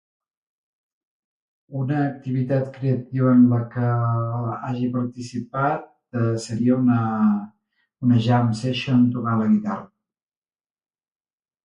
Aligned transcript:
Una 1.79 1.97
activitat 2.05 2.71
creativa 2.77 3.29
en 3.39 3.43
la 3.51 3.59
que 3.75 3.91
hagi 4.71 4.89
participat 4.97 6.19
seria 6.49 6.81
una... 6.85 6.99
una 8.09 8.21
jam 8.29 8.53
session 8.65 9.05
tocant 9.19 9.45
la 9.45 9.51
guitarra. 9.55 9.89